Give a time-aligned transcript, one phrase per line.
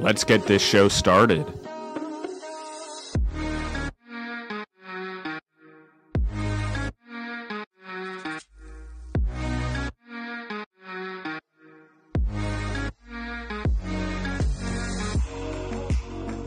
[0.00, 1.44] Let's get this show started.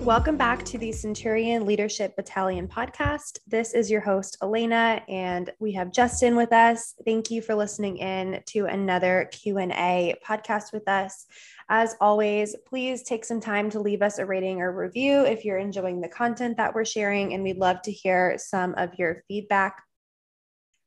[0.01, 3.39] Welcome back to the Centurion Leadership Battalion podcast.
[3.47, 6.95] This is your host Elena and we have Justin with us.
[7.05, 11.27] Thank you for listening in to another Q&A podcast with us.
[11.73, 15.57] As always, please take some time to leave us a rating or review if you're
[15.57, 19.81] enjoying the content that we're sharing and we'd love to hear some of your feedback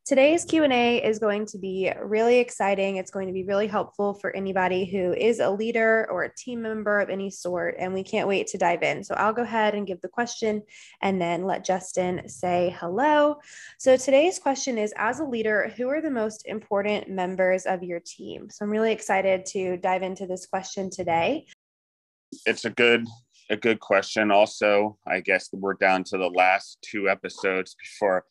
[0.06, 2.96] Today's Q&A is going to be really exciting.
[2.96, 6.60] It's going to be really helpful for anybody who is a leader or a team
[6.60, 9.02] member of any sort and we can't wait to dive in.
[9.02, 10.60] So I'll go ahead and give the question
[11.00, 13.36] and then let Justin say hello.
[13.78, 18.00] So today's question is as a leader, who are the most important members of your
[18.00, 18.50] team?
[18.50, 21.46] So I'm really excited to dive into this question today.
[22.44, 23.06] It's a good
[23.48, 24.30] a good question.
[24.30, 28.26] Also, I guess we're down to the last two episodes before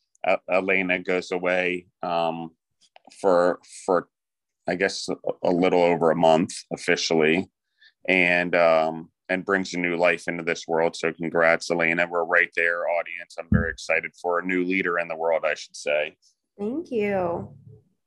[0.52, 2.52] Elena goes away um,
[3.20, 4.08] for for
[4.68, 5.10] I guess
[5.44, 7.50] a, little over a month officially,
[8.08, 10.96] and um, and brings a new life into this world.
[10.96, 12.08] So congrats, Elena.
[12.10, 13.36] We're right there, audience.
[13.38, 15.44] I'm very excited for a new leader in the world.
[15.46, 16.16] I should say.
[16.58, 17.50] Thank you.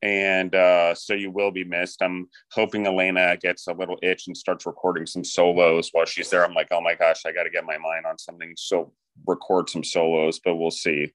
[0.03, 2.03] And uh, so you will be missed.
[2.03, 6.45] I'm hoping Elena gets a little itch and starts recording some solos while she's there.
[6.45, 8.55] I'm like, oh my gosh, I got to get my mind on something.
[8.57, 8.93] So
[9.27, 11.13] record some solos, but we'll see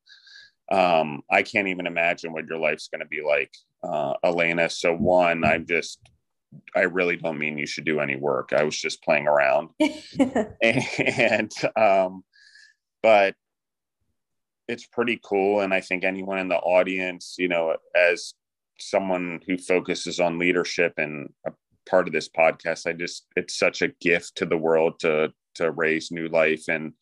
[0.72, 4.70] um, I can't even imagine what your life's going to be like, uh, Elena.
[4.70, 6.00] So one, I'm just,
[6.76, 8.54] I really don't mean you should do any work.
[8.54, 9.70] I was just playing around,
[10.62, 12.24] and um,
[13.04, 13.36] but
[14.68, 15.62] it's pretty cool.
[15.62, 18.34] And I think anyone in the audience, you know, as
[18.80, 21.52] someone who focuses on leadership and a
[21.90, 25.72] part of this podcast, I just it's such a gift to the world to to
[25.72, 26.94] raise new life and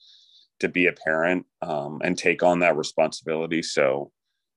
[0.59, 3.61] to be a parent um, and take on that responsibility.
[3.61, 4.11] So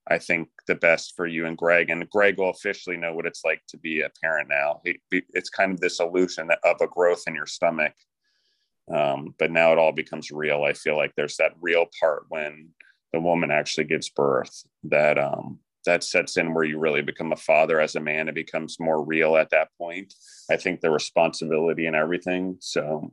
[0.08, 3.44] I think the best for you and Greg, and Greg will officially know what it's
[3.44, 4.80] like to be a parent now.
[5.10, 7.94] It's kind of this illusion of a growth in your stomach.
[8.92, 10.64] Um, but now it all becomes real.
[10.64, 12.70] I feel like there's that real part when
[13.12, 17.36] the woman actually gives birth that um, that sets in where you really become a
[17.36, 18.28] father as a man.
[18.28, 20.14] It becomes more real at that point.
[20.50, 22.56] I think the responsibility and everything.
[22.60, 23.12] So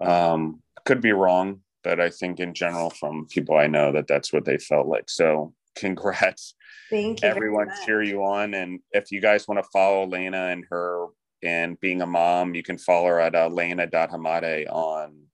[0.00, 4.32] um, could be wrong, but I think in general, from people I know, that that's
[4.32, 5.08] what they felt like.
[5.08, 6.54] So, congrats.
[6.90, 7.28] Thank you.
[7.28, 8.54] Everyone cheer you on.
[8.54, 11.06] And if you guys want to follow Lena and her
[11.42, 15.24] and being a mom, you can follow her at uh, Lena.hamade on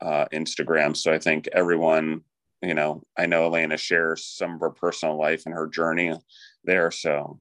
[0.00, 0.96] uh, Instagram.
[0.96, 2.22] So I think everyone,
[2.62, 6.14] you know, I know Elena shares some of her personal life and her journey
[6.64, 6.90] there.
[6.90, 7.40] So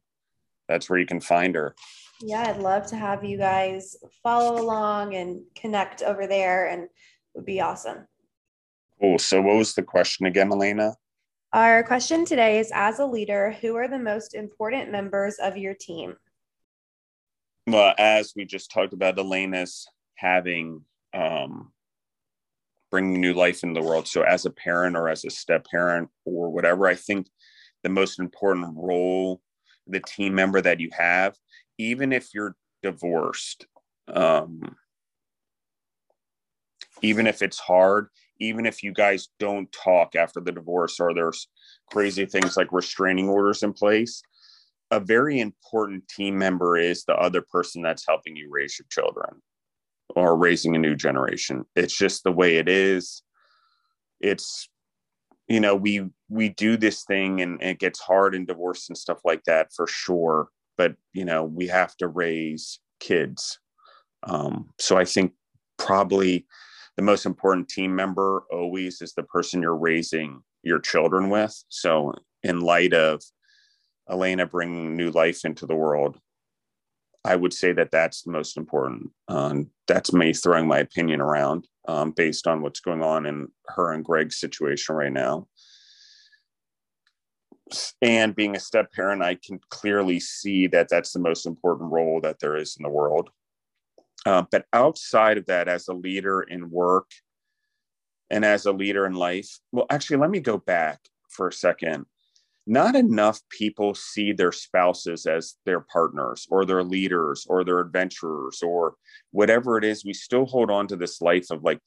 [0.67, 1.75] that's where you can find her.
[2.22, 6.88] Yeah, I'd love to have you guys follow along and connect over there and
[7.35, 8.07] would be awesome.
[9.00, 9.19] Cool.
[9.19, 10.95] So, what was the question again, Elena?
[11.53, 15.75] Our question today is As a leader, who are the most important members of your
[15.75, 16.16] team?
[17.67, 20.81] Well, as we just talked about, Elena's having
[21.13, 21.72] um,
[22.89, 24.07] bringing new life into the world.
[24.07, 27.27] So, as a parent or as a step parent or whatever, I think
[27.83, 29.39] the most important role,
[29.85, 31.35] the team member that you have,
[31.77, 33.67] even if you're divorced,
[34.07, 34.75] um,
[37.01, 38.07] even if it's hard,
[38.39, 41.47] even if you guys don't talk after the divorce or there's
[41.91, 44.21] crazy things like restraining orders in place,
[44.91, 49.41] a very important team member is the other person that's helping you raise your children
[50.15, 51.65] or raising a new generation.
[51.75, 53.21] It's just the way it is.
[54.19, 54.69] It's
[55.47, 58.97] you know, we we do this thing and, and it gets hard in divorce and
[58.97, 60.50] stuff like that for sure.
[60.77, 63.59] But you know, we have to raise kids.
[64.24, 65.33] Um, so I think
[65.77, 66.45] probably
[66.97, 71.63] the most important team member always is the person you're raising your children with.
[71.69, 72.13] So,
[72.44, 73.21] in light of
[74.09, 76.18] Elena bringing new life into the world,
[77.23, 79.12] I would say that that's the most important.
[79.27, 83.94] Um, that's me throwing my opinion around um, based on what's going on in her
[83.94, 85.47] and Greg's situation right now.
[88.02, 92.22] And being a step parent, I can clearly see that that's the most important role
[92.22, 93.30] that there is in the world.
[94.25, 97.12] Uh, but outside of that, as a leader in work
[98.30, 101.00] and as a leader in life, well, actually, let me go back
[101.30, 102.06] for a second.
[102.69, 108.62] Not enough people see their spouses as their partners or their leaders or their adventurers
[108.62, 108.96] or
[109.31, 110.04] whatever it is.
[110.04, 111.80] We still hold on to this life of like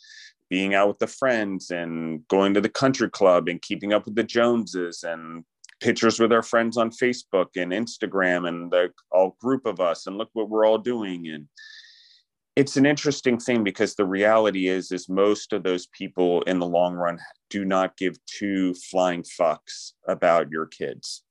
[0.48, 4.14] being out with the friends and going to the country club and keeping up with
[4.14, 5.44] the Joneses and
[5.80, 10.16] pictures with our friends on Facebook and Instagram and the all group of us and
[10.18, 11.28] look what we're all doing.
[11.28, 11.48] And
[12.54, 16.66] it's an interesting thing because the reality is is most of those people in the
[16.66, 17.18] long run
[17.48, 21.22] do not give two flying fucks about your kids.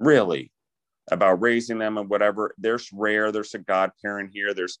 [0.00, 0.50] Really
[1.10, 2.54] about raising them and whatever.
[2.58, 4.78] There's rare there's a godparent here there's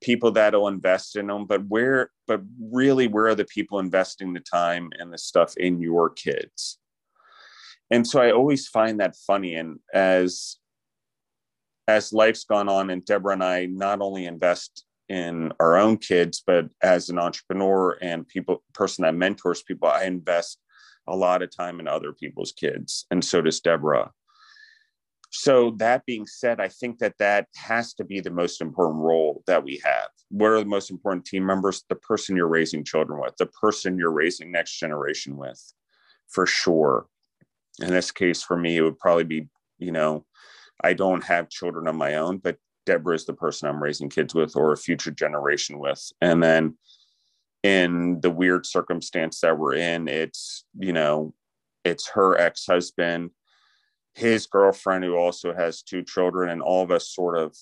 [0.00, 4.40] people that'll invest in them but where but really where are the people investing the
[4.40, 6.78] time and the stuff in your kids
[7.90, 9.54] and so i always find that funny.
[9.54, 10.56] And as
[11.86, 16.42] as life's gone on and deborah and i not only invest in our own kids
[16.46, 20.58] but as an entrepreneur and people person that mentors people i invest
[21.08, 23.06] a lot of time in other people's kids.
[23.10, 24.12] And so does deborah.
[25.30, 29.42] So that being said i think that that has to be the most important role
[29.46, 30.08] that we have.
[30.30, 31.84] What are the most important team members?
[31.88, 35.60] The person you're raising children with the person you're raising next generation with
[36.28, 37.06] for sure
[37.80, 39.48] in this case for me it would probably be
[39.78, 40.24] you know
[40.82, 44.34] i don't have children of my own but deborah is the person i'm raising kids
[44.34, 46.10] with or a future generation with.
[46.20, 46.76] And then
[47.62, 51.34] in the weird circumstance that we're in it's you know
[51.84, 53.30] it's her ex-husband
[54.14, 57.56] his girlfriend who also has two children and all of us sort of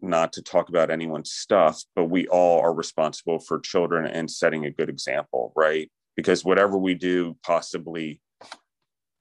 [0.00, 4.64] not to talk about anyone's stuff but we all are responsible for children and setting
[4.64, 5.90] a good example right?
[6.16, 8.20] Because whatever we do possibly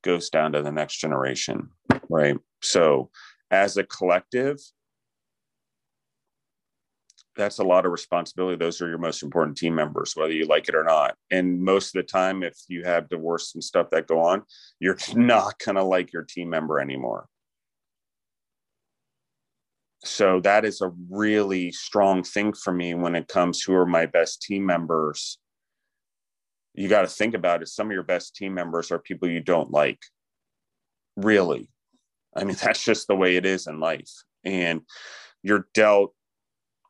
[0.03, 1.69] goes down to the next generation,
[2.09, 2.37] right?
[2.61, 3.09] So,
[3.49, 4.57] as a collective,
[7.35, 8.57] that's a lot of responsibility.
[8.57, 11.15] Those are your most important team members, whether you like it or not.
[11.31, 14.43] And most of the time, if you have divorce and stuff that go on,
[14.79, 17.27] you're not going to like your team member anymore.
[20.03, 24.05] So, that is a really strong thing for me when it comes who are my
[24.05, 25.39] best team members
[26.73, 27.67] you got to think about it.
[27.67, 29.99] Some of your best team members are people you don't like.
[31.15, 31.69] Really.
[32.35, 34.11] I mean, that's just the way it is in life.
[34.43, 34.81] And
[35.41, 36.13] you're dealt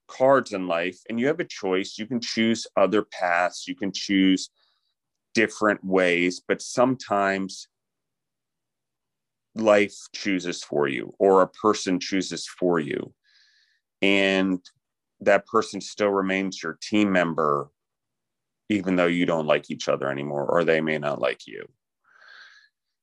[0.08, 1.96] cards in life and you have a choice.
[1.98, 4.50] You can choose other paths, you can choose
[5.34, 7.68] different ways, but sometimes
[9.56, 13.14] life chooses for you or a person chooses for you.
[14.02, 14.60] And
[15.22, 17.70] that person still remains your team member
[18.70, 21.66] even though you don't like each other anymore or they may not like you.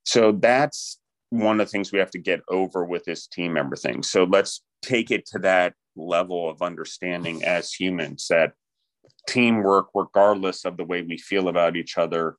[0.05, 0.99] So that's
[1.31, 4.03] one of the things we have to get over with this team member thing.
[4.03, 8.53] So let's take it to that level of understanding as humans that
[9.29, 12.37] teamwork, regardless of the way we feel about each other,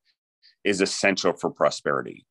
[0.63, 2.25] is essential for prosperity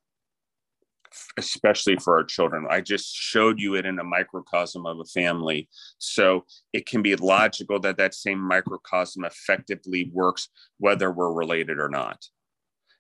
[1.37, 2.67] especially for our children.
[2.71, 5.69] I just showed you it in a microcosm of a family.
[5.99, 10.49] So it can be logical that that same microcosm effectively works
[10.79, 12.25] whether we're related or not.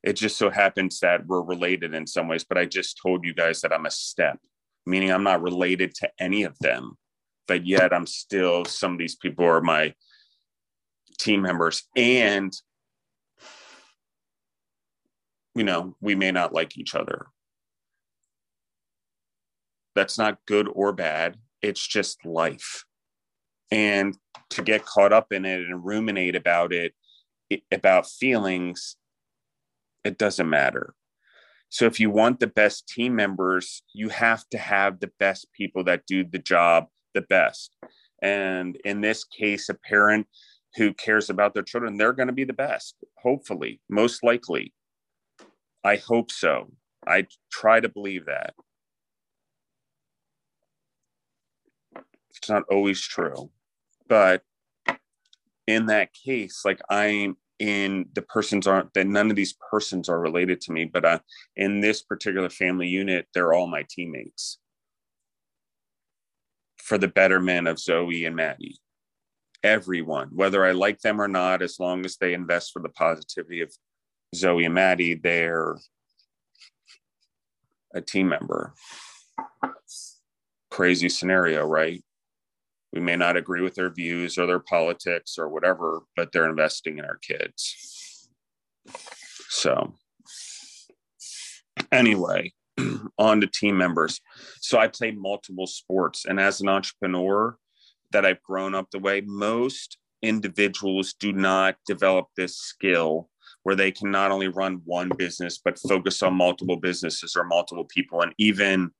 [0.03, 3.35] It just so happens that we're related in some ways, but I just told you
[3.35, 4.39] guys that I'm a step,
[4.87, 6.97] meaning I'm not related to any of them,
[7.47, 9.95] but yet I'm still, some of these people are my
[11.19, 11.83] team members.
[11.97, 12.53] And
[15.55, 17.27] you know, we may not like each other
[19.95, 21.37] that's not good or bad.
[21.63, 22.85] It's just life.
[23.71, 24.17] And
[24.51, 26.95] to get caught up in it and ruminate about it,
[27.49, 28.97] it about feelings,
[30.05, 30.95] it doesn't matter.
[31.69, 35.85] So if you want the best team members, you have to have the best people
[35.85, 37.77] that do the job the best.
[38.23, 40.27] And in this case, a parent
[40.77, 44.73] who cares about their children, they're going to be the best, hopefully, most likely.
[45.85, 46.73] I hope so.
[47.07, 48.55] I try to believe that.
[52.41, 53.51] It's not always true.
[54.09, 54.43] But
[55.67, 60.19] in that case, like I'm in the persons aren't that none of these persons are
[60.19, 61.19] related to me, but uh,
[61.57, 64.59] in this particular family unit, they're all my teammates
[66.79, 68.81] for the betterment of Zoe and Maddie.
[69.63, 73.61] Everyone, whether I like them or not, as long as they invest for the positivity
[73.61, 73.71] of
[74.35, 75.77] Zoe and Maddie, they're
[77.95, 78.73] a team member.
[80.71, 82.03] Crazy scenario, right?
[82.93, 86.99] We may not agree with their views or their politics or whatever, but they're investing
[86.99, 88.29] in our kids.
[89.49, 89.95] So,
[91.93, 92.53] anyway,
[93.19, 94.21] on to team members.
[94.61, 97.57] So, I play multiple sports, and as an entrepreneur,
[98.13, 99.23] that I've grown up the way.
[99.25, 103.29] Most individuals do not develop this skill
[103.63, 107.85] where they can not only run one business but focus on multiple businesses or multiple
[107.85, 108.91] people and even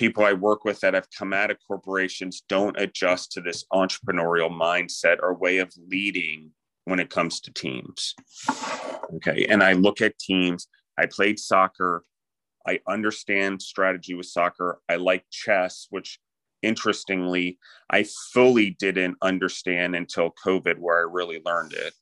[0.00, 4.50] people I work with that have come out of corporations don't adjust to this entrepreneurial
[4.50, 6.52] mindset or way of leading
[6.86, 8.14] when it comes to teams.
[9.16, 9.44] Okay.
[9.50, 12.04] And I look at teams, I played soccer,
[12.66, 16.18] I understand strategy with soccer, I like chess, which
[16.62, 17.58] interestingly,
[17.90, 21.92] I fully didn't understand until COVID, where I really learned it.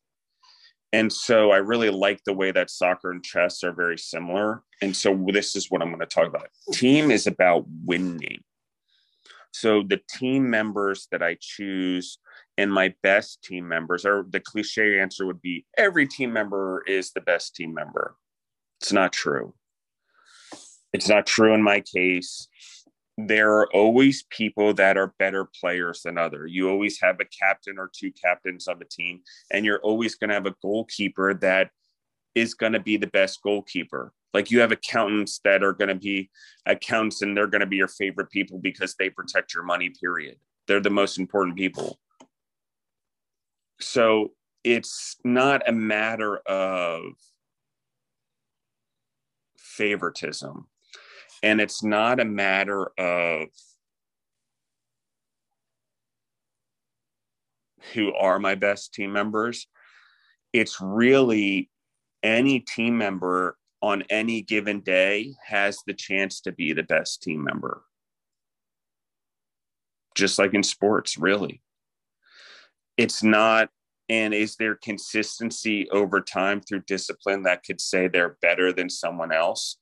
[0.93, 4.63] And so I really like the way that soccer and chess are very similar.
[4.81, 6.49] And so this is what I'm going to talk about.
[6.73, 8.43] Team is about winning.
[9.53, 12.19] So the team members that I choose
[12.57, 17.13] and my best team members, are the cliche answer would be every team member is
[17.13, 18.17] the best team member.
[18.81, 19.55] It's not true.
[20.93, 22.49] It's not true in my case
[23.21, 26.47] there are always people that are better players than other.
[26.47, 30.29] You always have a captain or two captains of a team, and you're always going
[30.29, 31.71] to have a goalkeeper that
[32.37, 34.13] is going to be the best goalkeeper.
[34.33, 36.31] Like you have accountants that are going to be
[36.65, 39.91] accountants, and they're going to be your favorite people because they protect your money.
[40.01, 40.37] Period.
[40.69, 41.99] They're the most important people.
[43.81, 44.33] So
[44.63, 47.15] it's not a matter of
[49.57, 50.69] favoritism
[51.43, 53.49] and it's not a matter of
[57.95, 59.67] who are my best team members.
[60.53, 61.71] It's really
[62.23, 67.45] any team member on any given day has the chance to be the best team
[67.45, 67.83] member.
[70.15, 71.63] Just like in sports, really.
[72.97, 73.69] It's not,
[74.09, 79.31] and is there consistency over time through discipline that could say they're better than someone
[79.31, 79.79] else?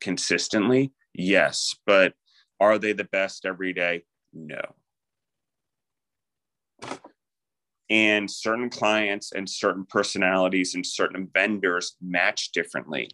[0.00, 0.92] Consistently?
[1.14, 1.74] Yes.
[1.86, 2.14] But
[2.60, 4.04] are they the best every day?
[4.32, 4.60] No.
[7.90, 13.10] And certain clients and certain personalities and certain vendors match differently.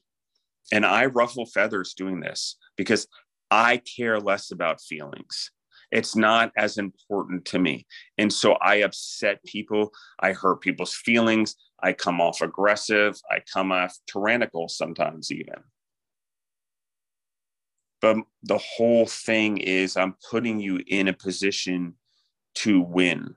[0.72, 3.08] And I ruffle feathers doing this because
[3.50, 5.50] I care less about feelings.
[5.90, 7.86] It's not as important to me.
[8.16, 9.92] And so I upset people.
[10.20, 11.56] I hurt people's feelings.
[11.82, 13.20] I come off aggressive.
[13.28, 15.56] I come off tyrannical sometimes, even.
[18.00, 21.94] But the whole thing is, I'm putting you in a position
[22.56, 23.34] to win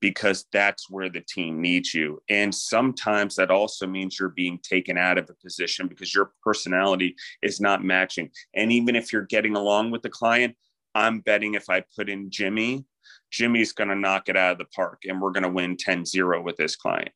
[0.00, 2.20] because that's where the team needs you.
[2.28, 7.14] And sometimes that also means you're being taken out of a position because your personality
[7.40, 8.30] is not matching.
[8.54, 10.56] And even if you're getting along with the client,
[10.94, 12.84] I'm betting if I put in Jimmy,
[13.30, 16.04] Jimmy's going to knock it out of the park and we're going to win 10
[16.04, 17.10] 0 with this client.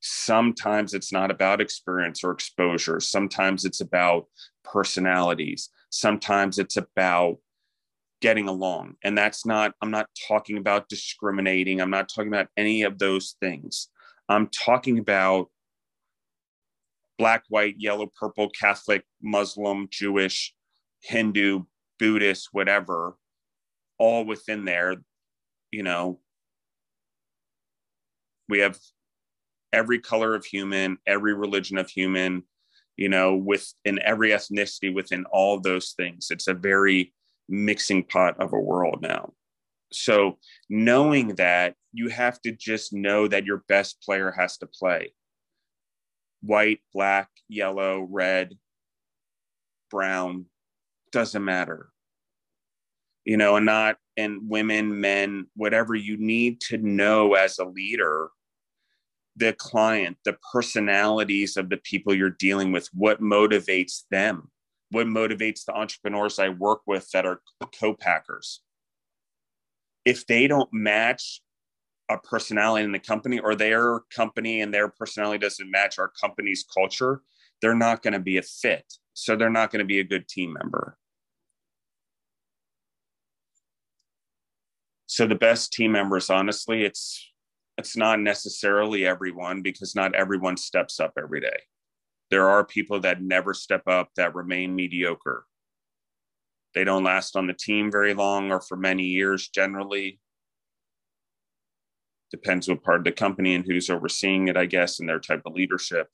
[0.00, 3.00] Sometimes it's not about experience or exposure.
[3.00, 4.26] Sometimes it's about
[4.64, 5.68] personalities.
[5.90, 7.36] Sometimes it's about
[8.20, 8.94] getting along.
[9.02, 11.80] And that's not, I'm not talking about discriminating.
[11.80, 13.88] I'm not talking about any of those things.
[14.28, 15.48] I'm talking about
[17.18, 20.54] black, white, yellow, purple, Catholic, Muslim, Jewish,
[21.02, 21.64] Hindu,
[21.98, 23.16] Buddhist, whatever,
[23.98, 24.96] all within there.
[25.70, 26.20] You know,
[28.48, 28.78] we have
[29.72, 32.42] every color of human, every religion of human,
[32.96, 36.28] you know, with in every ethnicity within all those things.
[36.30, 37.12] It's a very
[37.48, 39.32] mixing pot of a world now.
[39.92, 45.12] So knowing that you have to just know that your best player has to play
[46.42, 48.56] white, black, yellow, red,
[49.90, 50.46] brown,
[51.12, 51.90] doesn't matter.
[53.24, 58.30] You know, and not and women, men, whatever you need to know as a leader
[59.36, 64.50] the client, the personalities of the people you're dealing with, what motivates them,
[64.90, 67.40] what motivates the entrepreneurs I work with that are
[67.78, 68.60] co-packers.
[70.04, 71.42] If they don't match
[72.10, 76.64] a personality in the company or their company and their personality doesn't match our company's
[76.64, 77.22] culture,
[77.62, 78.84] they're not going to be a fit.
[79.14, 80.96] So they're not going to be a good team member.
[85.06, 87.29] So the best team members, honestly, it's
[87.80, 91.60] it's not necessarily everyone because not everyone steps up every day.
[92.30, 95.46] There are people that never step up that remain mediocre.
[96.74, 100.20] They don't last on the team very long or for many years generally.
[102.30, 105.42] Depends what part of the company and who's overseeing it, I guess, and their type
[105.46, 106.08] of leadership.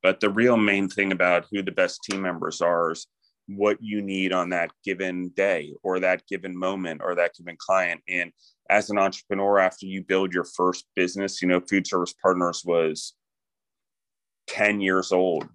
[0.00, 3.08] But the real main thing about who the best team members are is
[3.46, 8.00] what you need on that given day or that given moment or that given client.
[8.08, 8.32] And
[8.70, 13.14] as an entrepreneur, after you build your first business, you know, Food Service Partners was
[14.48, 15.48] 10 years old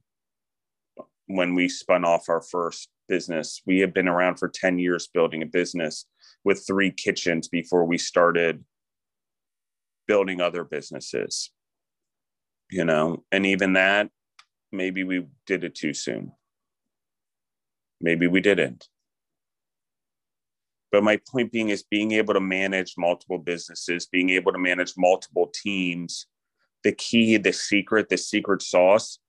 [1.27, 3.61] when we spun off our first business.
[3.65, 6.05] We had been around for 10 years building a business
[6.43, 8.63] with three kitchens before we started
[10.07, 11.51] building other businesses.
[12.71, 14.09] You know, and even that,
[14.71, 16.31] maybe we did it too soon.
[17.99, 18.87] Maybe we didn't.
[20.91, 24.93] But my point being is being able to manage multiple businesses, being able to manage
[24.97, 26.25] multiple teams.
[26.83, 29.19] The key, the secret, the secret sauce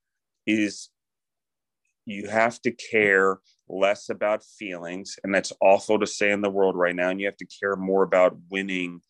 [0.46, 0.88] is
[2.06, 3.38] you have to care
[3.68, 5.18] less about feelings.
[5.22, 7.10] And that's awful to say in the world right now.
[7.10, 9.00] And you have to care more about winning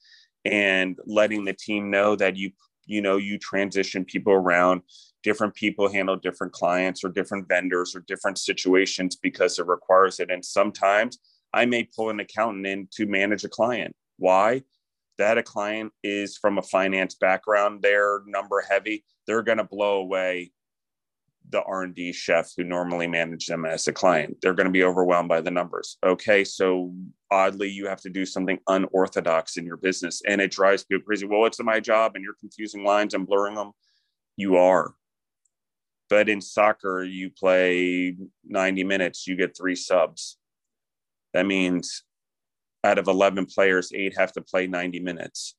[0.45, 2.51] and letting the team know that you,
[2.87, 4.83] you know, you transition people around.
[5.23, 10.31] Different people handle different clients or different vendors or different situations because it requires it.
[10.31, 11.19] And sometimes
[11.53, 13.95] I may pull an accountant in to manage a client.
[14.19, 14.63] Why?
[15.19, 19.99] That a client is from a finance background, they're number heavy, they're going to blow
[19.99, 20.53] away
[21.49, 24.37] the R&D chef who normally manage them as a client.
[24.41, 25.97] They're going to be overwhelmed by the numbers.
[26.05, 26.95] Okay, so
[27.31, 31.27] oddly you have to do something unorthodox in your business and it drives people crazy.
[31.27, 33.73] Well, it's my job and you're confusing lines and blurring them.
[34.37, 34.95] You are.
[36.09, 40.37] But in soccer, you play 90 minutes, you get three subs.
[41.33, 42.05] That means
[42.85, 45.55] out of 11 players, eight have to play 90 minutes.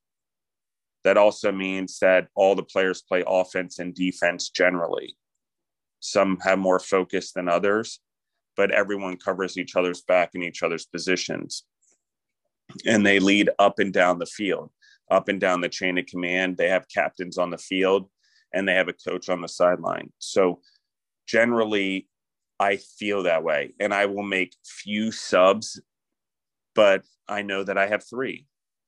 [1.03, 5.15] That also means that all the players play offense and defense generally.
[5.99, 7.99] Some have more focus than others,
[8.55, 11.63] but everyone covers each other's back in each other's positions.
[12.85, 14.71] And they lead up and down the field,
[15.09, 16.57] up and down the chain of command.
[16.57, 18.09] They have captains on the field
[18.53, 20.11] and they have a coach on the sideline.
[20.19, 20.61] So
[21.27, 22.07] generally,
[22.61, 23.73] I feel that way.
[23.79, 25.81] And I will make few subs,
[26.75, 28.45] but I know that I have three,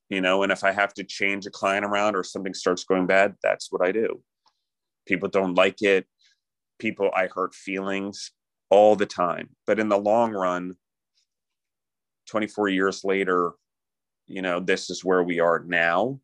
[0.10, 3.08] you know, and if I have to change a client around or something starts going
[3.08, 4.22] bad, that's what I do.
[5.08, 6.06] People don't like it.
[6.78, 8.32] People, I hurt feelings
[8.70, 9.50] all the time.
[9.66, 10.76] But in the long run,
[12.28, 13.54] 24 years later,
[14.28, 16.20] you know, this is where we are now.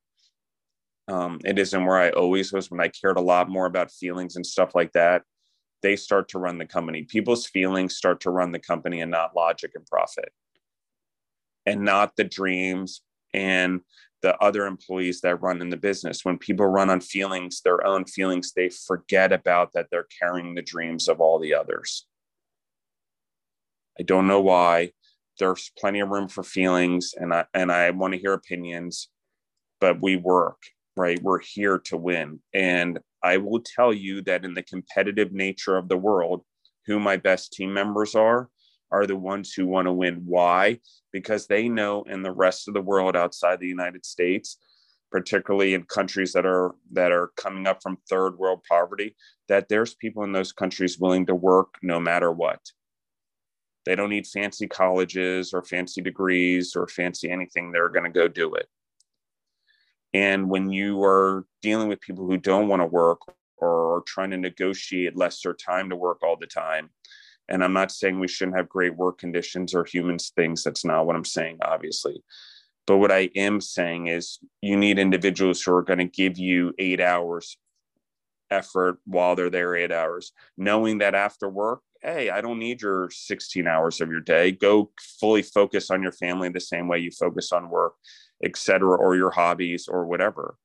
[1.08, 4.36] Um, it isn't where I always was when I cared a lot more about feelings
[4.36, 5.24] and stuff like that
[5.82, 7.04] they start to run the company.
[7.04, 10.32] People's feelings start to run the company and not logic and profit,
[11.65, 13.02] and not the dreams
[13.34, 13.82] and
[14.22, 16.26] the other employees that run in the business.
[16.26, 20.62] When people run on feelings, their own feelings, they forget about that they're carrying the
[20.62, 22.06] dreams of all the others.
[24.00, 24.92] I don't know why.
[25.39, 29.08] There's plenty of room for feelings, and I and I want to hear opinions,
[29.80, 30.58] but we work
[30.98, 31.22] right.
[31.22, 35.90] We're here to win, and I will tell you that in the competitive nature of
[35.90, 36.44] the world,
[36.86, 38.50] who my best team members are,
[38.92, 40.24] are the ones who want to win.
[40.26, 40.80] Why?
[41.12, 44.58] Because they know in the rest of the world outside the United States,
[45.12, 49.16] particularly in countries that are that are coming up from third world poverty,
[49.48, 52.60] that there's people in those countries willing to work no matter what.
[53.86, 57.72] They don't need fancy colleges or fancy degrees or fancy anything.
[57.72, 58.68] They're going to go do it.
[60.13, 63.22] And when you are dealing with people who don't want to work
[63.58, 66.89] or are trying to negotiate lesser time to work all the time,
[67.48, 70.63] and I'm not saying we shouldn't have great work conditions or humans things.
[70.63, 72.24] That's not what I'm saying, obviously.
[72.86, 76.74] But what I am saying is you need individuals who are going to give you
[76.80, 77.58] eight hours
[78.50, 83.10] effort while they're there eight hours, knowing that after work, hey, I don't need your
[83.12, 84.52] 16 hours of your day.
[84.52, 87.93] Go fully focus on your family the same way you focus on work
[88.43, 90.56] etc., or your hobbies or whatever.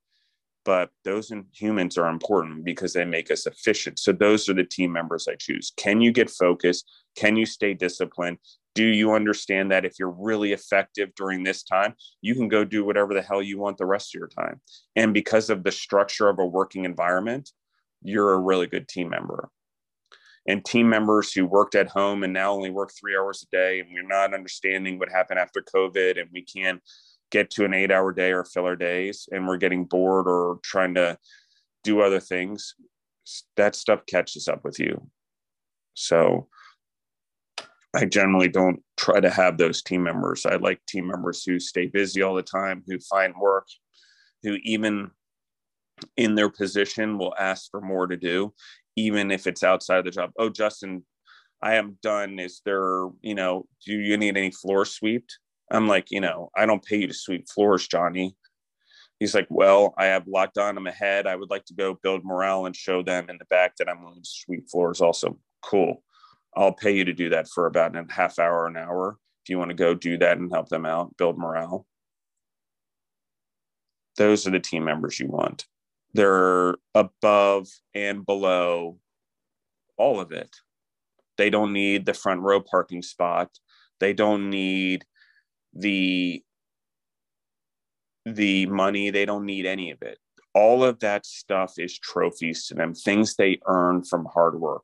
[0.63, 3.99] But those in humans are important because they make us efficient.
[3.99, 5.71] So those are the team members I choose.
[5.77, 6.89] Can you get focused?
[7.15, 8.39] Can you stay disciplined?
[8.73, 12.83] Do you understand that if you're really effective during this time, you can go do
[12.83, 14.59] whatever the hell you want the rest of your time?
[14.95, 17.51] And because of the structure of a working environment,
[18.01, 19.49] you're a really good team member
[20.47, 23.79] and team members who worked at home and now only work three hours a day
[23.79, 26.81] and we're not understanding what happened after covid and we can't
[27.35, 30.93] get to an eight hour day or filler days and we're getting bored or trying
[30.95, 31.17] to
[31.83, 32.75] do other things,
[33.57, 35.05] that stuff catches up with you.
[35.95, 36.47] So
[37.93, 40.45] I generally don't try to have those team members.
[40.45, 43.67] I like team members who stay busy all the time, who find work,
[44.43, 45.11] who even
[46.15, 48.53] in their position will ask for more to do,
[48.95, 50.31] even if it's outside the job.
[50.39, 51.03] Oh, Justin,
[51.61, 52.39] I am done.
[52.39, 55.39] Is there, you know, do you need any floor swept?
[55.71, 58.35] I'm like, you know, I don't pay you to sweep floors, Johnny.
[59.19, 60.77] He's like, well, I have a lot done.
[60.77, 61.25] I'm ahead.
[61.25, 64.03] I would like to go build morale and show them in the back that I'm
[64.03, 65.37] willing to sweep floors also.
[65.63, 66.03] Cool.
[66.55, 69.17] I'll pay you to do that for about a half hour, an hour.
[69.43, 71.85] If you want to go do that and help them out, build morale.
[74.17, 75.65] Those are the team members you want.
[76.13, 78.99] They're above and below
[79.97, 80.55] all of it.
[81.37, 83.49] They don't need the front row parking spot.
[83.99, 85.05] They don't need
[85.75, 86.41] the
[88.25, 89.09] the money.
[89.09, 90.17] They don't need any of it.
[90.53, 94.83] All of that stuff is trophies to them, things they earn from hard work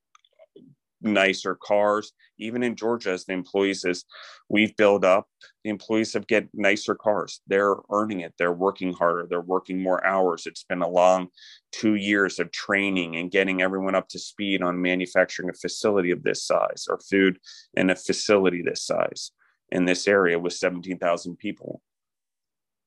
[1.02, 2.14] nicer cars.
[2.38, 4.04] Even in Georgia, as the employees, as
[4.50, 5.28] we've built up,
[5.64, 7.42] the employees have get nicer cars.
[7.48, 8.34] They're earning it.
[8.38, 9.28] They're working harder.
[9.30, 10.46] They're working more hours.
[10.46, 11.28] It's been a long
[11.72, 16.24] two years of training and getting everyone up to speed on manufacturing a facility of
[16.24, 17.38] this size or food
[17.76, 19.32] in a facility this size
[19.72, 21.82] in this area with 17,000 people.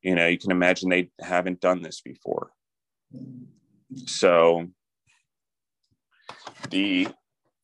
[0.03, 2.51] You know, you can imagine they haven't done this before.
[4.07, 4.67] So
[6.71, 7.09] the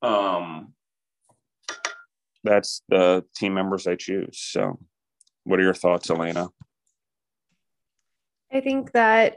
[0.02, 0.72] um,
[2.42, 4.38] that's the team members I choose.
[4.38, 4.78] So,
[5.44, 6.48] what are your thoughts, Elena?
[8.52, 9.36] I think that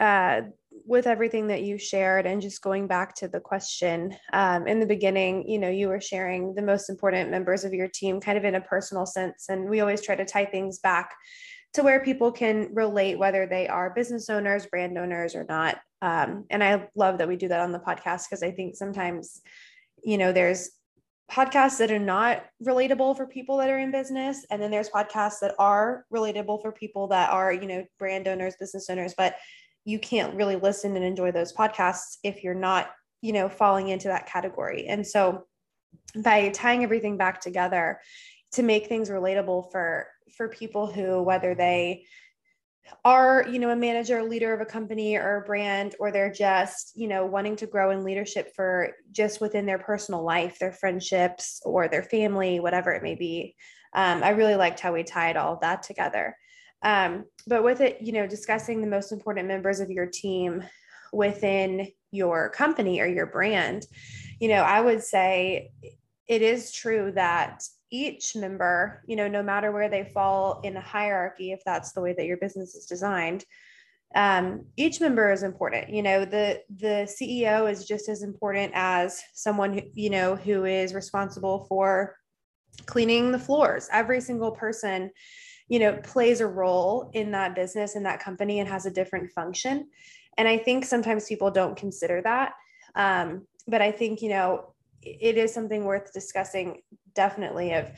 [0.00, 0.42] uh,
[0.84, 4.86] with everything that you shared, and just going back to the question um, in the
[4.86, 8.44] beginning, you know, you were sharing the most important members of your team kind of
[8.44, 9.46] in a personal sense.
[9.48, 11.14] And we always try to tie things back
[11.74, 15.78] to where people can relate, whether they are business owners, brand owners, or not.
[16.02, 19.40] Um, and I love that we do that on the podcast because I think sometimes
[20.02, 20.70] you know, there's
[21.30, 24.44] podcasts that are not relatable for people that are in business.
[24.50, 28.54] And then there's podcasts that are relatable for people that are, you know, brand owners,
[28.58, 29.36] business owners, but
[29.84, 32.90] you can't really listen and enjoy those podcasts if you're not,
[33.20, 34.86] you know, falling into that category.
[34.86, 35.44] And so
[36.16, 38.00] by tying everything back together
[38.52, 42.04] to make things relatable for for people who whether they
[43.04, 46.92] are you know a manager leader of a company or a brand or they're just
[46.94, 51.60] you know wanting to grow in leadership for just within their personal life their friendships
[51.64, 53.54] or their family whatever it may be
[53.94, 56.36] um, i really liked how we tied all of that together
[56.82, 60.62] um, but with it you know discussing the most important members of your team
[61.12, 63.86] within your company or your brand
[64.40, 65.70] you know i would say
[66.28, 70.80] it is true that each member, you know, no matter where they fall in a
[70.80, 73.44] hierarchy, if that's the way that your business is designed,
[74.14, 75.90] um, each member is important.
[75.90, 80.64] You know, the the CEO is just as important as someone who, you know who
[80.64, 82.16] is responsible for
[82.86, 83.88] cleaning the floors.
[83.92, 85.10] Every single person,
[85.72, 89.32] you know, plays a role in that business in that company and has a different
[89.32, 89.88] function.
[90.36, 92.52] And I think sometimes people don't consider that.
[92.94, 96.82] Um, but I think you know it is something worth discussing
[97.14, 97.90] definitely of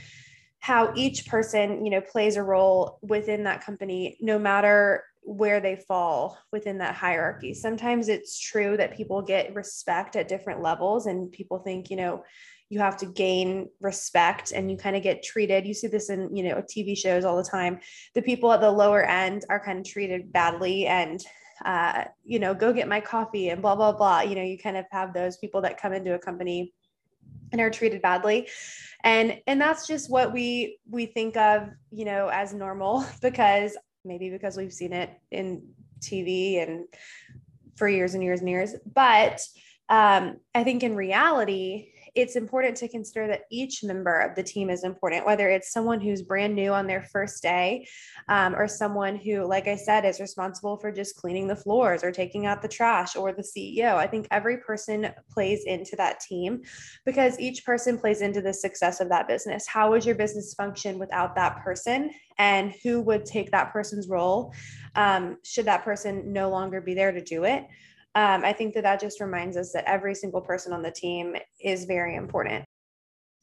[0.60, 5.74] how each person you know plays a role within that company no matter where they
[5.74, 11.32] fall within that hierarchy sometimes it's true that people get respect at different levels and
[11.32, 12.22] people think you know
[12.68, 15.66] you have to gain respect and you kind of get treated.
[15.66, 17.80] You see this in you know tv shows all the time.
[18.14, 21.24] The people at the lower end are kind of treated badly and
[21.64, 24.22] uh, you know go get my coffee and blah blah blah.
[24.22, 26.72] You know you kind of have those people that come into a company
[27.52, 28.48] and are treated badly.
[29.02, 34.30] And and that's just what we we think of you know as normal because maybe
[34.30, 35.62] because we've seen it in
[36.00, 36.86] tv and
[37.76, 38.74] for years and years and years.
[38.92, 39.40] But
[39.90, 44.70] um, i think in reality it's important to consider that each member of the team
[44.70, 47.86] is important, whether it's someone who's brand new on their first day
[48.28, 52.12] um, or someone who, like I said, is responsible for just cleaning the floors or
[52.12, 53.96] taking out the trash or the CEO.
[53.96, 56.62] I think every person plays into that team
[57.04, 59.66] because each person plays into the success of that business.
[59.66, 62.10] How would your business function without that person?
[62.38, 64.52] And who would take that person's role
[64.94, 67.66] um, should that person no longer be there to do it?
[68.14, 71.36] Um, I think that that just reminds us that every single person on the team
[71.60, 72.64] is very important.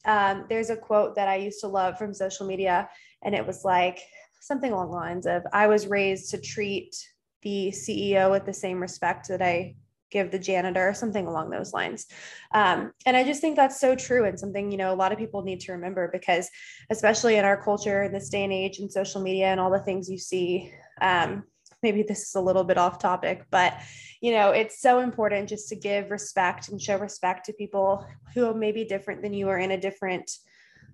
[0.04, 2.88] Um, there's a quote that I used to love from social media,
[3.22, 4.00] and it was like
[4.40, 6.96] something along the lines of I was raised to treat
[7.42, 9.76] the CEO with the same respect that I
[10.10, 12.06] give the janitor, or something along those lines.
[12.52, 15.18] Um, and I just think that's so true and something, you know, a lot of
[15.18, 16.48] people need to remember because,
[16.90, 19.80] especially in our culture in this day and age and social media and all the
[19.80, 21.44] things you see, um,
[21.82, 23.74] maybe this is a little bit off topic, but
[24.20, 28.54] you know, it's so important just to give respect and show respect to people who
[28.54, 30.30] may be different than you or in a different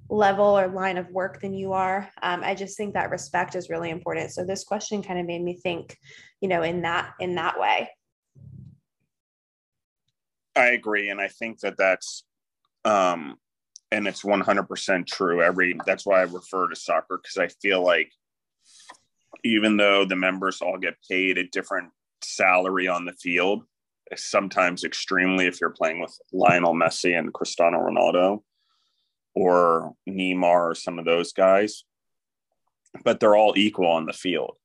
[0.08, 2.08] level or line of work than you are.
[2.22, 4.30] Um, I just think that respect is really important.
[4.30, 5.98] So this question kind of made me think,
[6.40, 7.90] you know, in that in that way.
[10.56, 12.24] I agree, and I think that that's
[12.84, 13.36] um,
[13.92, 15.42] and it's 100% true.
[15.42, 18.10] Every that's why I refer to soccer because I feel like
[19.44, 21.90] even though the members all get paid a different
[22.22, 23.64] salary on the field,
[24.16, 28.42] sometimes extremely if you're playing with Lionel Messi and Cristiano Ronaldo
[29.34, 31.84] or Neymar or some of those guys,
[33.04, 34.56] but they're all equal on the field.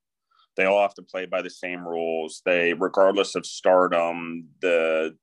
[0.55, 2.41] They all have to play by the same rules.
[2.45, 5.15] They, regardless of stardom, the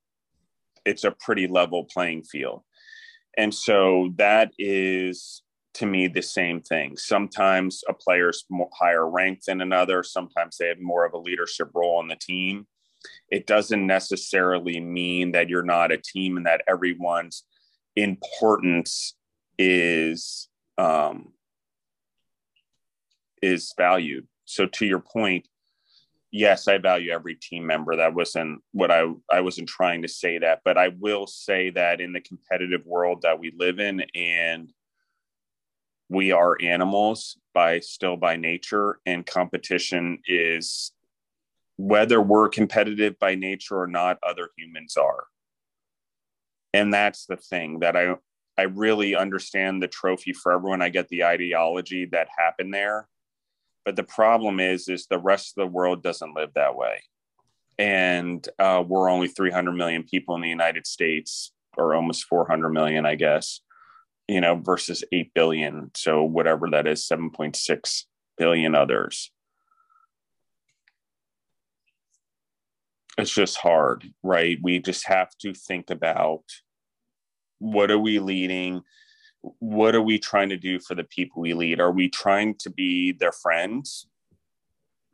[0.85, 2.63] it's a pretty level playing field.
[3.37, 5.43] And so that is
[5.75, 6.97] to me the same thing.
[6.97, 8.45] Sometimes a player's
[8.79, 12.67] higher ranked than another, sometimes they have more of a leadership role on the team.
[13.31, 17.45] It doesn't necessarily mean that you're not a team and that everyone's
[17.97, 19.15] importance
[19.59, 21.33] is um,
[23.43, 24.27] is valued.
[24.45, 25.47] So to your point,
[26.31, 27.97] yes, I value every team member.
[27.97, 32.01] That wasn't what I I wasn't trying to say that, but I will say that
[32.01, 34.73] in the competitive world that we live in and
[36.11, 40.93] we are animals by still by nature and competition is
[41.79, 45.25] whether we're competitive by nature or not other humans are.
[46.75, 48.15] And that's the thing that i
[48.59, 50.83] i really understand the trophy for everyone.
[50.83, 53.09] I get the ideology that happened there.
[53.85, 57.03] But the problem is is the rest of the world doesn't live that way.
[57.79, 63.07] And uh, we're only 300 million people in the united states or almost 400 million
[63.07, 63.61] i guess
[64.31, 65.91] you know, versus 8 billion.
[65.97, 68.05] So whatever that is, 7.6
[68.39, 69.33] billion others.
[73.19, 74.57] It's just hard, right?
[74.63, 76.45] We just have to think about
[77.59, 78.83] what are we leading?
[79.59, 81.81] What are we trying to do for the people we lead?
[81.81, 84.07] Are we trying to be their friends?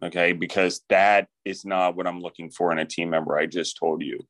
[0.03, 3.39] Okay, because that is not what I'm looking for in a team member.
[3.39, 4.27] I just told you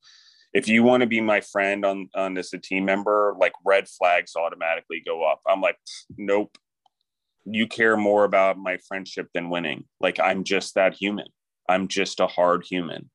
[0.52, 3.88] if you want to be my friend on on as a team member, like red
[3.88, 5.40] flags automatically go up.
[5.48, 5.76] I'm like,
[6.16, 6.56] nope.
[7.44, 9.84] You care more about my friendship than winning.
[10.00, 11.28] Like I'm just that human.
[11.68, 13.10] I'm just a hard human.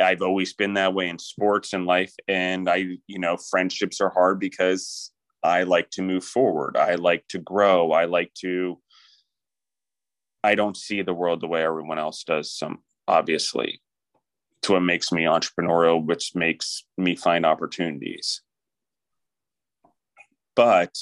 [0.00, 2.12] I've always been that way in sports and life.
[2.28, 5.10] And I, you know, friendships are hard because
[5.42, 6.76] I like to move forward.
[6.76, 7.92] I like to grow.
[7.92, 8.78] I like to,
[10.42, 13.80] I don't see the world the way everyone else does, some obviously
[14.62, 18.42] to what makes me entrepreneurial, which makes me find opportunities.
[20.54, 20.94] But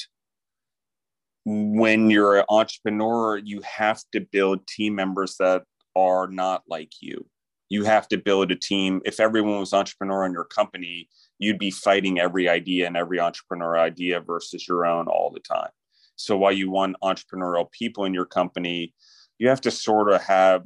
[1.44, 5.64] when you're an entrepreneur, you have to build team members that
[5.96, 7.26] are not like you.
[7.68, 9.00] You have to build a team.
[9.04, 13.78] If everyone was entrepreneur in your company, you'd be fighting every idea and every entrepreneur
[13.78, 15.70] idea versus your own all the time.
[16.16, 18.94] So while you want entrepreneurial people in your company,
[19.38, 20.64] you have to sort of have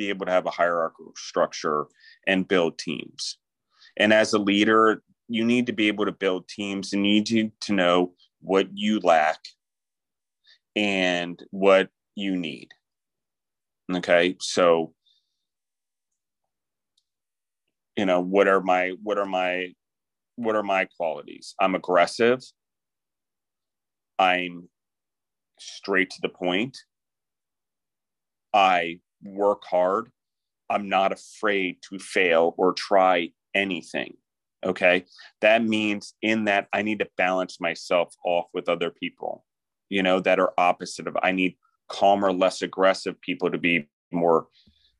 [0.00, 1.84] be able to have a hierarchical structure
[2.26, 3.36] and build teams.
[3.98, 7.26] And as a leader, you need to be able to build teams and you need
[7.26, 9.38] to, to know what you lack
[10.74, 12.68] and what you need.
[13.94, 14.36] Okay.
[14.40, 14.94] So,
[17.94, 19.74] you know, what are my, what are my,
[20.36, 21.54] what are my qualities?
[21.60, 22.40] I'm aggressive.
[24.18, 24.70] I'm
[25.58, 26.78] straight to the point.
[28.54, 30.10] I work hard.
[30.68, 34.16] I'm not afraid to fail or try anything.
[34.64, 35.04] Okay.
[35.40, 39.44] That means in that I need to balance myself off with other people,
[39.88, 41.56] you know, that are opposite of, I need
[41.88, 44.48] calmer, less aggressive people to be more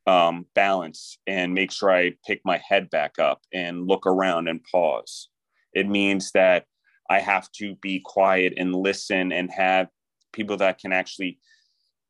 [0.07, 4.65] um, balanced and make sure I pick my head back up and look around and
[4.65, 5.29] pause.
[5.75, 6.65] It means that
[7.09, 9.89] I have to be quiet and listen and have
[10.33, 11.39] people that can actually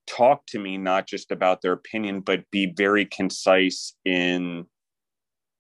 [0.07, 4.67] talk to me not just about their opinion but be very concise in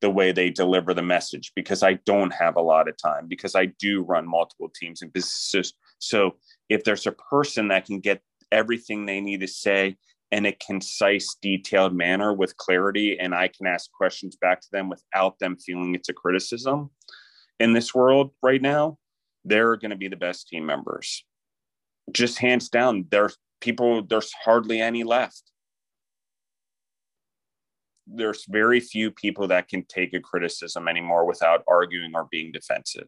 [0.00, 3.54] the way they deliver the message because I don't have a lot of time because
[3.54, 5.74] I do run multiple teams and businesses.
[5.98, 6.36] So
[6.70, 9.98] if there's a person that can get everything they need to say
[10.32, 14.88] in a concise, detailed manner with clarity, and I can ask questions back to them
[14.88, 16.90] without them feeling it's a criticism
[17.60, 18.98] in this world right now,
[19.44, 21.24] they're going to be the best team members.
[22.10, 25.42] Just hands down, they're people there's hardly any left.
[28.06, 33.06] There's very few people that can take a criticism anymore without arguing or being defensive.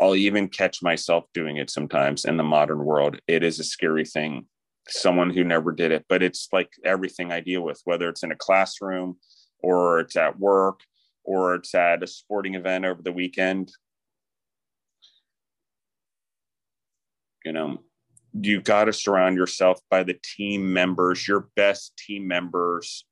[0.00, 3.18] I'll even catch myself doing it sometimes in the modern world.
[3.28, 4.46] It is a scary thing.
[4.88, 8.32] Someone who never did it but it's like everything i deal with whether it's in
[8.32, 9.16] a classroom
[9.60, 10.80] or it's at work
[11.24, 13.72] or it's at a sporting event over the weekend
[17.44, 17.80] you know
[18.40, 23.04] you got to surround yourself by the team members your best team members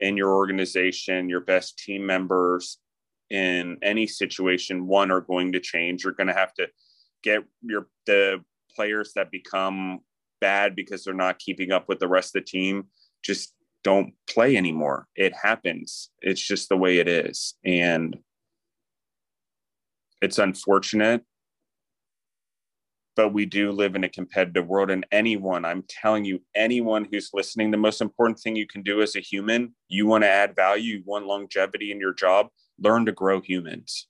[0.00, 2.78] in your organization your best team members
[3.32, 6.04] in any situation one are going to change.
[6.04, 6.68] You're going to have to
[7.24, 8.44] get your the
[8.76, 10.00] players that become
[10.40, 12.84] bad because they're not keeping up with the rest of the team
[13.24, 15.06] just don't play anymore.
[15.16, 16.10] It happens.
[16.20, 17.54] It's just the way it is.
[17.64, 18.18] And
[20.20, 21.24] it's unfortunate
[23.14, 27.30] but we do live in a competitive world and anyone i'm telling you anyone who's
[27.32, 30.56] listening the most important thing you can do as a human you want to add
[30.56, 32.48] value you want longevity in your job
[32.82, 34.08] learn to grow humans.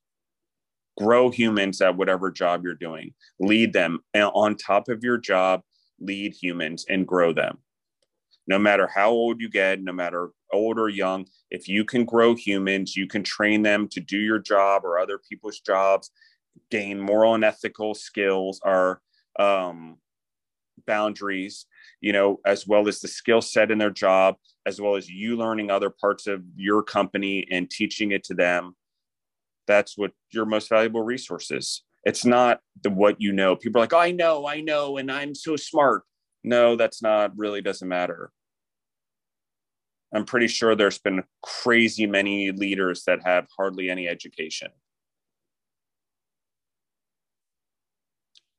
[0.98, 3.14] Grow humans at whatever job you're doing.
[3.40, 5.62] Lead them and on top of your job
[6.00, 7.58] lead humans and grow them.
[8.46, 12.34] No matter how old you get no matter old or young if you can grow
[12.34, 16.10] humans you can train them to do your job or other people's jobs
[16.70, 19.00] gain moral and ethical skills our
[19.38, 19.96] um,
[20.86, 21.66] boundaries
[22.00, 24.36] you know as well as the skill set in their job
[24.66, 28.76] as well as you learning other parts of your company and teaching it to them.
[29.66, 31.82] That's what your most valuable resource is.
[32.04, 33.56] It's not the what you know.
[33.56, 36.02] People are like oh, i know i know and i'm so smart.
[36.44, 38.30] No that's not really doesn't matter.
[40.14, 44.68] I'm pretty sure there's been crazy many leaders that have hardly any education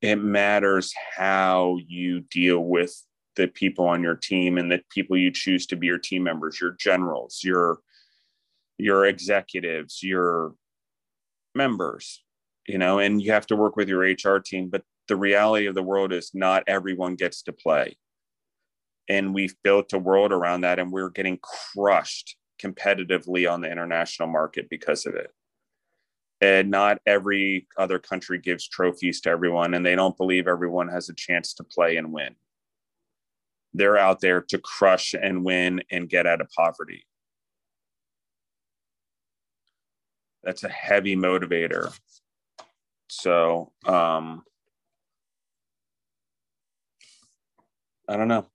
[0.03, 2.93] it matters how you deal with
[3.35, 6.61] the people on your team and the people you choose to be your team members
[6.61, 7.79] your generals your
[8.77, 10.53] your executives your
[11.55, 12.23] members
[12.67, 14.69] you know and you have to work with your hr team.
[14.69, 17.97] But the reality of the world is not everyone gets to play.
[19.09, 24.29] And we've built a world around that and we're getting crushed competitively on the international
[24.29, 25.31] market because of it
[26.43, 31.07] and not every other country gives trophies to everyone and they don't believe everyone has
[31.09, 32.35] a chance to play and win
[33.73, 37.05] they're out there to crush and win and get out of poverty.
[40.43, 41.97] That's a heavy motivator.
[43.09, 44.43] So, um,
[48.07, 48.47] I don't know.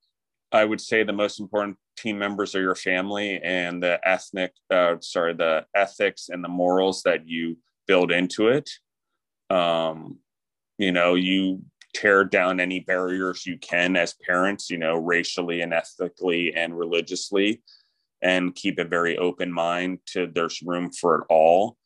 [0.52, 4.96] I would say the most important team members are your family and the ethnic, uh,
[5.00, 7.56] sorry, the ethics and the morals that you
[7.88, 8.70] build into it.
[9.50, 10.18] Um,
[10.78, 11.62] you know, you
[11.94, 17.62] tear down any barriers you can as parents, you know, racially and ethically and religiously,
[18.22, 21.76] and keep a very open mind to there's room for it all.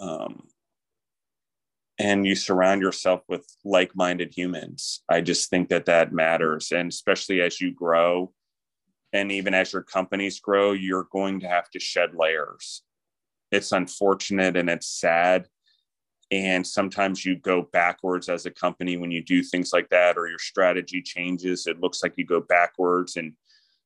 [0.00, 0.48] Um,
[1.98, 5.02] and you surround yourself with like-minded humans.
[5.08, 8.32] I just think that that matters, and especially as you grow,
[9.12, 12.82] and even as your companies grow, you're going to have to shed layers.
[13.50, 15.46] It's unfortunate and it's sad.
[16.30, 20.28] And sometimes you go backwards as a company when you do things like that or
[20.28, 23.32] your strategy changes it looks like you go backwards and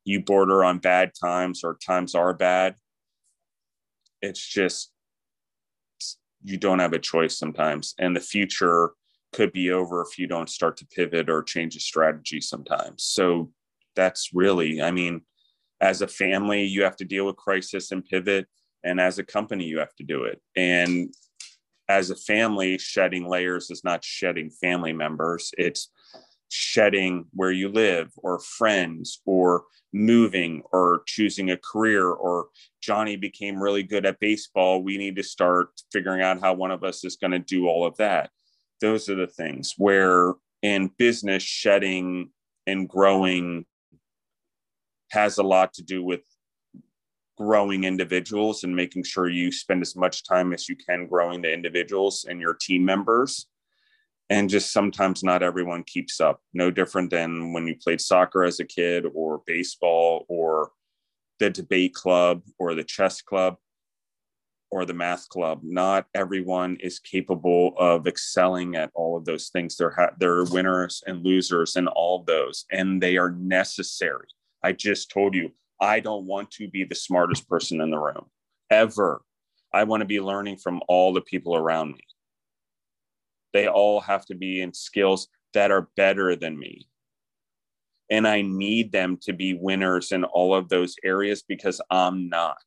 [0.04, 2.74] you border on bad times or times are bad.
[4.20, 4.90] It's just
[6.42, 7.94] you don't have a choice sometimes.
[8.00, 8.90] And the future
[9.32, 13.04] could be over if you don't start to pivot or change a strategy sometimes.
[13.04, 13.52] So
[13.94, 15.22] that's really i mean
[15.80, 18.46] as a family you have to deal with crisis and pivot
[18.84, 21.12] and as a company you have to do it and
[21.88, 25.52] as a family, shedding layers is not shedding family members.
[25.58, 25.90] It's
[26.48, 32.48] shedding where you live or friends or moving or choosing a career or
[32.80, 34.82] Johnny became really good at baseball.
[34.82, 37.84] We need to start figuring out how one of us is going to do all
[37.86, 38.30] of that.
[38.80, 42.30] Those are the things where in business, shedding
[42.66, 43.66] and growing
[45.10, 46.22] has a lot to do with
[47.36, 51.52] growing individuals and making sure you spend as much time as you can growing the
[51.52, 53.46] individuals and your team members.
[54.30, 56.40] And just sometimes not everyone keeps up.
[56.54, 60.70] No different than when you played soccer as a kid or baseball or
[61.38, 63.56] the debate club or the chess club
[64.70, 65.60] or the math club.
[65.62, 69.76] Not everyone is capable of excelling at all of those things.
[69.76, 74.28] There ha- are winners and losers in all of those and they are necessary.
[74.62, 78.26] I just told you I don't want to be the smartest person in the room
[78.70, 79.20] ever.
[79.72, 82.04] I want to be learning from all the people around me.
[83.52, 86.86] They all have to be in skills that are better than me.
[88.10, 92.58] And I need them to be winners in all of those areas because I'm not.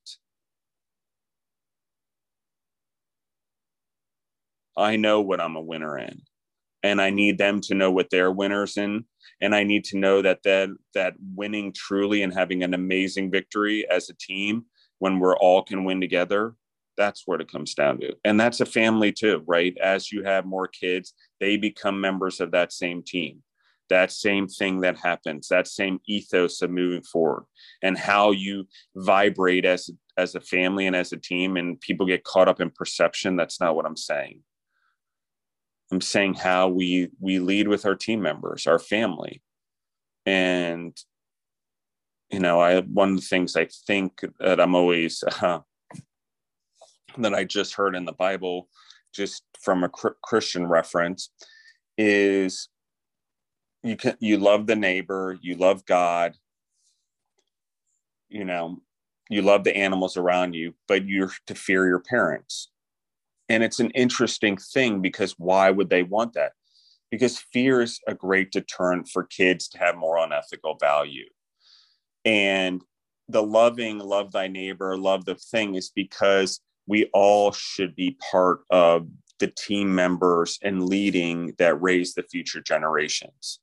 [4.75, 6.21] I know what I'm a winner in
[6.85, 9.05] and I need them to know what they're winners in.
[9.41, 13.85] And I need to know that that that winning truly and having an amazing victory
[13.89, 14.65] as a team
[14.99, 16.55] when we're all can win together,
[16.95, 18.13] that's what it comes down to.
[18.23, 19.75] And that's a family too, right?
[19.81, 23.41] As you have more kids, they become members of that same team.
[23.89, 27.45] That same thing that happens, that same ethos of moving forward,
[27.83, 31.57] and how you vibrate as as a family and as a team.
[31.57, 33.35] And people get caught up in perception.
[33.35, 34.43] That's not what I'm saying
[35.91, 39.41] I'm saying how we we lead with our team members, our family,
[40.25, 40.97] and
[42.31, 45.59] you know, I one of the things I think that I'm always uh,
[47.17, 48.67] that I just heard in the Bible,
[49.13, 51.29] just from a Christian reference,
[51.97, 52.69] is
[53.83, 56.35] you can you love the neighbor, you love God,
[58.27, 58.81] you know,
[59.29, 62.71] you love the animals around you, but you're to fear your parents
[63.49, 66.53] And it's an interesting thing because why would they want that?
[67.11, 71.29] Because fear is a great deterrent for kids to have more unethical value.
[72.23, 72.81] And
[73.29, 78.61] the loving, love thy neighbor, love the thing is because we all should be part
[78.69, 79.07] of
[79.39, 83.59] the team members and leading that raise the future generations.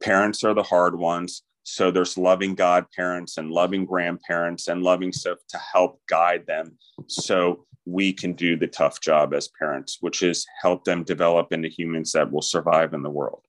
[0.00, 1.42] Parents are the hard ones.
[1.70, 7.66] So there's loving godparents and loving grandparents and loving stuff to help guide them so
[7.84, 12.12] we can do the tough job as parents, which is help them develop into humans
[12.12, 13.42] that will survive in the world.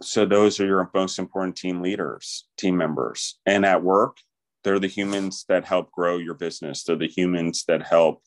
[0.00, 3.38] so those are your most important team leaders team members.
[3.46, 4.18] And at work
[4.64, 6.84] they're the humans that help grow your business.
[6.84, 8.22] They're the humans that help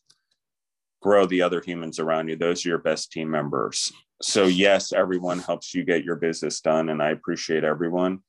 [1.02, 2.36] grow the other humans around you.
[2.36, 3.91] Those are your best team members
[4.22, 8.19] so yes everyone helps you get your business done and i appreciate everyone.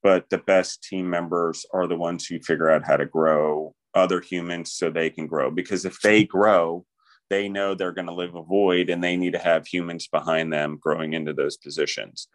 [0.00, 4.20] But the best team members are the ones who figure out how to grow other
[4.20, 5.50] humans so they can grow.
[5.50, 6.84] Because if they grow
[7.30, 10.50] they know they're going to live a void and they need to have humans behind
[10.50, 12.26] them growing into those positions.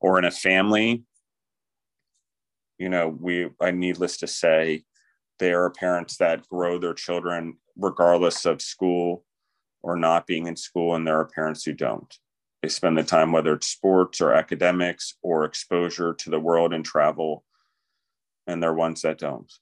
[0.00, 1.04] Or in a family
[2.78, 4.84] you know we i needless to say
[5.38, 9.24] there are parents that grow their children regardless of school
[9.82, 12.18] or not being in school and there are parents who don't
[12.62, 16.84] they spend the time whether it's sports or academics or exposure to the world and
[16.84, 17.44] travel
[18.46, 19.52] and they're ones that don't.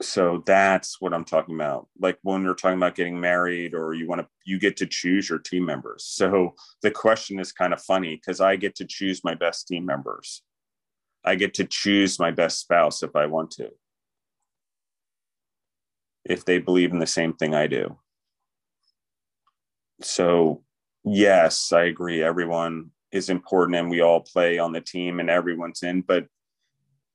[0.00, 1.86] So that's what i'm talking about.
[2.00, 5.28] Like when you're talking about getting married or you want to you get to choose
[5.28, 6.04] your team members.
[6.04, 9.86] So the question is kind of funny because i get to choose my best team
[9.86, 10.42] members.
[11.24, 13.70] I get to choose my best spouse if i want to.
[16.24, 17.98] If they believe in the same thing i do.
[20.00, 20.64] So
[21.04, 25.82] yes i agree everyone is important and we all play on the team and everyone's
[25.82, 26.26] in but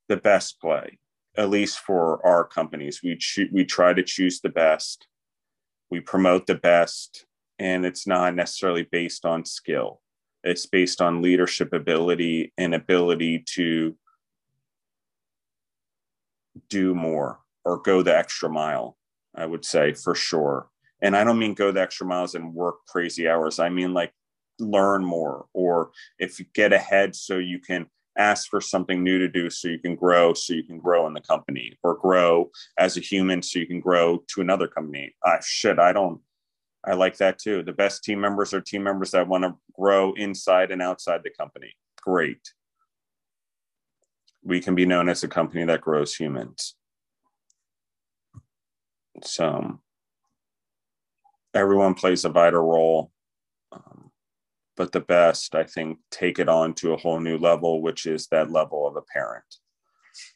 [0.09, 0.97] the best play
[1.37, 5.07] at least for our companies, we cho- we try to choose the best,
[5.91, 7.25] we promote the best,
[7.59, 10.01] and it's not necessarily based on skill.
[10.43, 13.95] It's based on leadership ability and ability to
[16.69, 18.97] do more or go the extra mile.
[19.35, 20.69] I would say for sure.
[21.01, 23.59] And I don't mean go the extra miles and work crazy hours.
[23.59, 24.13] I mean like
[24.59, 27.85] learn more or if you get ahead so you can
[28.17, 31.13] ask for something new to do so you can grow so you can grow in
[31.13, 35.13] the company or grow as a human so you can grow to another company.
[35.23, 36.19] Uh, shit i don't
[36.87, 37.61] i like that too.
[37.61, 41.29] The best team members are team members that want to grow inside and outside the
[41.29, 41.75] company.
[42.01, 42.53] Great.
[44.43, 46.75] We can be known as a company that grows humans.
[49.23, 49.79] So
[51.57, 53.11] everyone plays a vital role
[53.71, 54.11] um,
[54.77, 58.27] but the best, I think, take it on to a whole new level, which is
[58.27, 59.43] that level of a parent,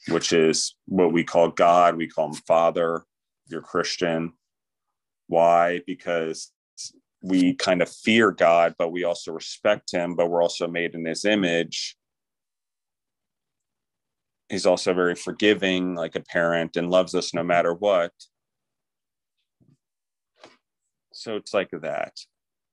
[0.10, 1.96] which is what we call God.
[1.96, 3.04] We call him Father.
[3.48, 4.34] You're Christian.
[5.28, 5.82] Why?
[5.86, 6.52] Because
[7.22, 11.06] we kind of fear God, but we also respect him, but we're also made in
[11.06, 11.96] his image.
[14.50, 18.12] He's also very forgiving, like a parent, and loves us no matter what.
[21.22, 22.14] So it's like that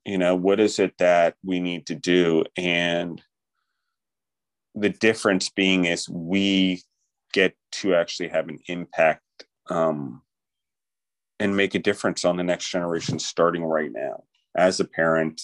[0.09, 2.43] you know what is it that we need to do?
[2.57, 3.21] And
[4.75, 6.83] the difference being is we
[7.35, 9.23] get to actually have an impact
[9.69, 10.23] um,
[11.39, 14.25] and make a difference on the next generation starting right now
[14.57, 15.43] as a parent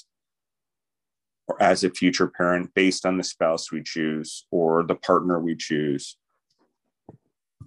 [1.47, 5.55] or as a future parent based on the spouse we choose or the partner we
[5.55, 6.17] choose.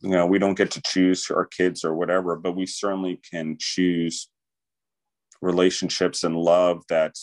[0.02, 3.58] You know we don't get to choose our kids or whatever but we certainly can
[3.60, 4.30] choose
[5.42, 7.16] relationships and love that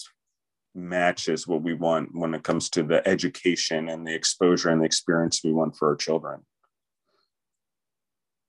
[0.74, 4.86] matches what we want when it comes to the education and the exposure and the
[4.86, 6.40] experience we want for our children.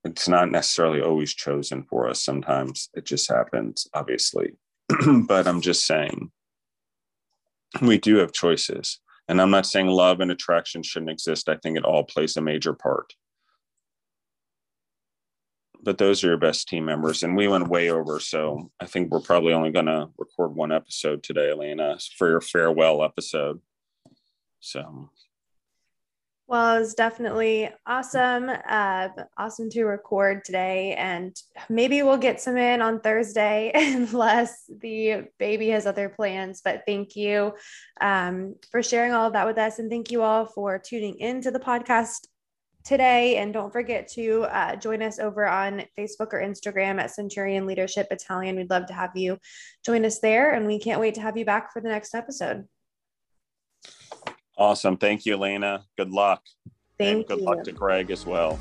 [0.04, 2.24] It's not necessarily always chosen for us.
[2.24, 4.54] Sometimes it just happens, obviously.
[5.28, 6.32] but I'm just saying
[7.82, 9.00] we do have choices.
[9.28, 11.50] And I'm not saying love and attraction shouldn't exist.
[11.50, 13.14] I think it all plays a major part
[15.86, 17.22] but those are your best team members.
[17.22, 18.20] And we went way over.
[18.20, 22.42] So I think we're probably only going to record one episode today, Elena, for your
[22.42, 23.62] farewell episode.
[24.60, 25.12] So.
[26.48, 28.50] Well, it was definitely awesome.
[28.68, 30.96] Uh, awesome to record today.
[30.96, 31.36] And
[31.70, 36.62] maybe we'll get some in on Thursday unless the baby has other plans.
[36.66, 37.54] But thank you
[38.02, 39.78] um, for sharing all of that with us.
[39.78, 42.28] And thank you all for tuning into the podcast
[42.86, 43.38] today.
[43.38, 48.08] And don't forget to uh, join us over on Facebook or Instagram at Centurion Leadership
[48.10, 48.56] Battalion.
[48.56, 49.40] We'd love to have you
[49.84, 50.54] join us there.
[50.54, 52.66] And we can't wait to have you back for the next episode.
[54.58, 54.96] Awesome.
[54.96, 55.84] Thank you, Elena.
[55.98, 56.42] Good luck.
[56.98, 57.46] Thank and good you.
[57.46, 58.58] luck to Greg as well.